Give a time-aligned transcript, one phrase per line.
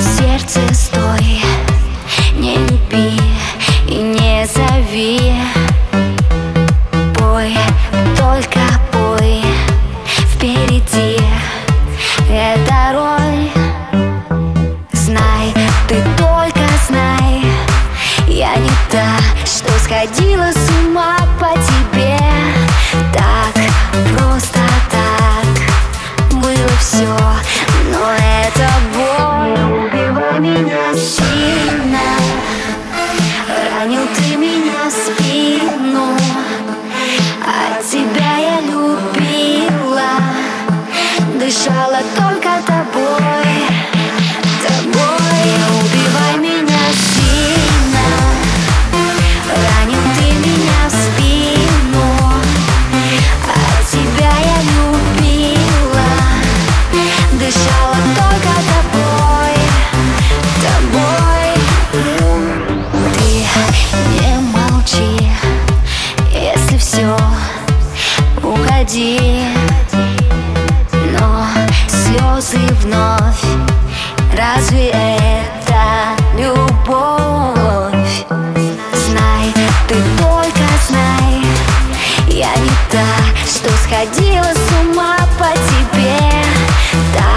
[0.00, 1.42] Сердце стой,
[2.36, 3.20] не люби
[3.86, 5.34] и не зови.
[7.14, 7.56] Пой,
[8.16, 8.60] только
[8.92, 9.42] пой,
[10.32, 11.20] впереди.
[12.28, 13.50] Это роль.
[14.92, 15.54] Знай,
[15.88, 17.44] ты только знай,
[18.26, 22.18] я не та, что сходила с ума по тебе.
[23.12, 23.54] Так
[24.16, 24.43] просто.
[30.38, 32.00] меня сильно.
[33.78, 36.16] Ранил ты меня в спину
[37.46, 40.10] А тебя я любила.
[41.38, 43.43] Дышала только тобой.
[72.54, 73.44] танцы вновь.
[74.36, 78.24] Разве это любовь?
[79.06, 79.52] Знай,
[79.88, 81.44] ты только знай.
[82.28, 83.06] Я не та,
[83.46, 86.18] что сходила с ума по тебе.
[87.16, 87.33] Так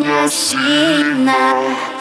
[0.00, 1.97] がしいな。